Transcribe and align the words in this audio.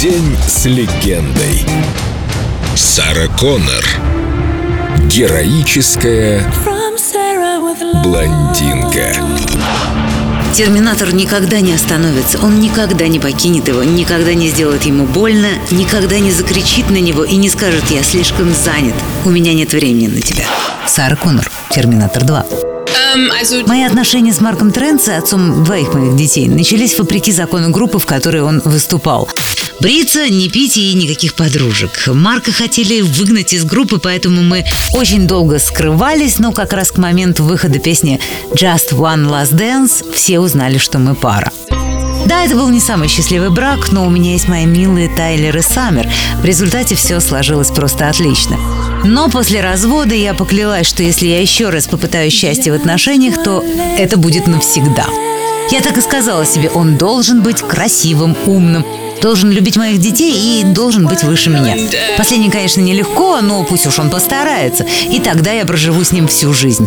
День 0.00 0.36
с 0.46 0.64
легендой. 0.64 1.66
Сара 2.76 3.26
Коннор. 3.36 3.84
Героическая 5.08 6.40
блондинка. 8.04 9.12
Терминатор 10.54 11.12
никогда 11.12 11.60
не 11.60 11.72
остановится, 11.72 12.38
он 12.38 12.60
никогда 12.60 13.08
не 13.08 13.18
покинет 13.18 13.66
его, 13.66 13.82
никогда 13.82 14.34
не 14.34 14.46
сделает 14.50 14.84
ему 14.84 15.04
больно, 15.04 15.48
никогда 15.72 16.20
не 16.20 16.30
закричит 16.30 16.90
на 16.90 17.00
него 17.00 17.24
и 17.24 17.34
не 17.34 17.50
скажет 17.50 17.90
«я 17.90 18.04
слишком 18.04 18.54
занят, 18.54 18.94
у 19.24 19.30
меня 19.30 19.52
нет 19.52 19.72
времени 19.72 20.06
на 20.06 20.20
тебя». 20.20 20.44
Сара 20.86 21.16
Коннор, 21.16 21.50
Терминатор 21.70 22.22
2. 22.22 22.46
Мои 23.66 23.82
отношения 23.82 24.32
с 24.32 24.40
Марком 24.40 24.70
Тренце, 24.70 25.10
отцом 25.10 25.64
двоих 25.64 25.94
моих 25.94 26.14
детей, 26.14 26.46
начались 26.46 26.98
вопреки 26.98 27.32
закону 27.32 27.70
группы, 27.70 27.98
в 27.98 28.06
которой 28.06 28.42
он 28.42 28.60
выступал. 28.64 29.28
Бриться, 29.80 30.28
не 30.28 30.48
пить 30.48 30.76
и 30.76 30.92
никаких 30.94 31.34
подружек. 31.34 32.08
Марка 32.08 32.50
хотели 32.50 33.00
выгнать 33.00 33.52
из 33.52 33.64
группы, 33.64 33.98
поэтому 33.98 34.42
мы 34.42 34.64
очень 34.92 35.28
долго 35.28 35.60
скрывались, 35.60 36.40
но 36.40 36.50
как 36.50 36.72
раз 36.72 36.90
к 36.90 36.98
моменту 36.98 37.44
выхода 37.44 37.78
песни 37.78 38.18
«Just 38.52 38.92
One 38.92 39.28
Last 39.30 39.52
Dance» 39.52 40.12
все 40.12 40.40
узнали, 40.40 40.78
что 40.78 40.98
мы 40.98 41.14
пара. 41.14 41.52
Да, 42.26 42.44
это 42.44 42.56
был 42.56 42.68
не 42.70 42.80
самый 42.80 43.08
счастливый 43.08 43.50
брак, 43.50 43.92
но 43.92 44.04
у 44.04 44.10
меня 44.10 44.32
есть 44.32 44.48
мои 44.48 44.66
милые 44.66 45.08
Тайлер 45.14 45.56
и 45.56 45.62
Саммер. 45.62 46.10
В 46.42 46.44
результате 46.44 46.96
все 46.96 47.20
сложилось 47.20 47.70
просто 47.70 48.08
отлично. 48.08 48.58
Но 49.04 49.30
после 49.30 49.60
развода 49.60 50.14
я 50.14 50.34
поклялась, 50.34 50.88
что 50.88 51.04
если 51.04 51.26
я 51.26 51.40
еще 51.40 51.70
раз 51.70 51.86
попытаюсь 51.86 52.32
счастье 52.32 52.72
в 52.72 52.74
отношениях, 52.74 53.42
то 53.44 53.64
это 53.96 54.16
будет 54.16 54.48
навсегда. 54.48 55.06
Я 55.70 55.80
так 55.80 55.96
и 55.98 56.00
сказала 56.00 56.44
себе, 56.44 56.68
он 56.68 56.96
должен 56.96 57.42
быть 57.42 57.62
красивым, 57.62 58.36
умным, 58.46 58.84
должен 59.20 59.50
любить 59.50 59.76
моих 59.76 59.98
детей 59.98 60.60
и 60.60 60.64
должен 60.64 61.06
быть 61.06 61.22
выше 61.22 61.50
меня. 61.50 61.76
Последнее, 62.16 62.50
конечно, 62.50 62.80
нелегко, 62.80 63.40
но 63.40 63.64
пусть 63.64 63.86
уж 63.86 63.98
он 63.98 64.10
постарается. 64.10 64.86
И 65.10 65.20
тогда 65.20 65.52
я 65.52 65.64
проживу 65.64 66.04
с 66.04 66.12
ним 66.12 66.28
всю 66.28 66.52
жизнь. 66.52 66.86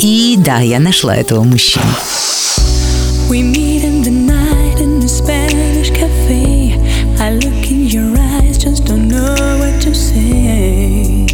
И 0.00 0.36
да, 0.38 0.60
я 0.60 0.80
нашла 0.80 1.16
этого 1.16 1.42
мужчину. 1.42 1.84
We 3.28 3.42
meet 3.42 3.84
in 3.84 4.02
the 4.02 4.10
night 4.10 4.80
in 4.80 4.98
the 4.98 5.08
Spanish 5.08 5.90
cafe. 5.90 6.74
I 7.20 7.34
look 7.34 7.70
in 7.70 7.86
your 7.86 8.18
eyes, 8.18 8.58
just 8.58 8.86
don't 8.86 9.06
know 9.06 9.58
what 9.60 9.80
to 9.82 9.94
say. 9.94 11.26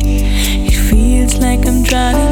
It 0.66 0.74
feels 0.90 1.38
like 1.38 1.66
I'm 1.66 1.82
drowning 1.84 2.25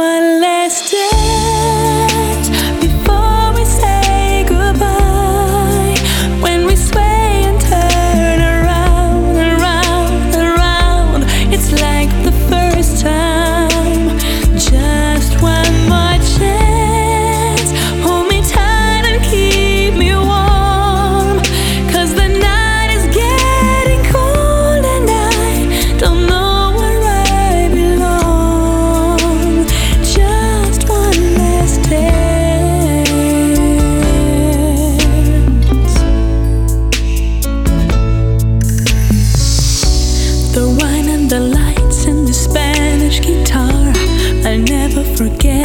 cual 0.00 0.39
guitar, 43.22 43.92
I'll 44.44 44.58
never 44.58 45.04
forget. 45.16 45.59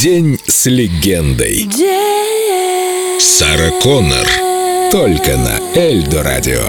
День 0.00 0.40
с 0.46 0.64
легендой. 0.64 1.68
Сара 3.20 3.70
Коннор. 3.82 4.26
Только 4.90 5.36
на 5.36 5.60
Эльдо 5.78 6.22
радио. 6.22 6.64